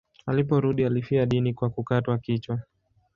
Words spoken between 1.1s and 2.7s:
dini kwa kukatwa kichwa.